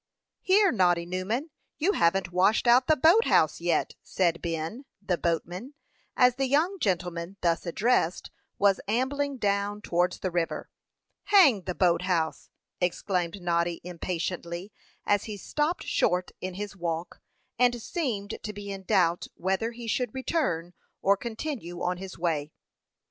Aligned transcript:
"Here, 0.41 0.71
Noddy 0.71 1.05
Newman! 1.05 1.51
you 1.77 1.91
haven't 1.91 2.31
washed 2.31 2.65
out 2.65 2.87
the 2.87 2.95
boat 2.95 3.25
house 3.25 3.61
yet," 3.61 3.93
said 4.01 4.41
Ben, 4.41 4.85
the 4.99 5.15
boatman, 5.15 5.75
as 6.17 6.37
the 6.37 6.47
young 6.47 6.79
gentleman 6.79 7.37
thus 7.41 7.67
addressed 7.67 8.31
was 8.57 8.81
ambling 8.87 9.37
down 9.37 9.79
towards 9.79 10.17
the 10.21 10.31
river. 10.31 10.71
"Hang 11.25 11.61
the 11.65 11.75
boat 11.75 12.01
house!" 12.01 12.49
exclaimed 12.79 13.43
Noddy, 13.43 13.79
impatiently, 13.83 14.73
as 15.05 15.25
he 15.25 15.37
stopped 15.37 15.83
short 15.83 16.31
in 16.41 16.55
his 16.55 16.75
walk, 16.75 17.21
and 17.59 17.79
seemed 17.79 18.39
to 18.41 18.53
be 18.53 18.71
in 18.71 18.81
doubt 18.81 19.27
whether 19.35 19.69
he 19.71 19.85
should 19.85 20.15
return 20.15 20.73
or 21.03 21.15
continue 21.15 21.83
on 21.83 21.97
his 21.97 22.17
way. 22.17 22.51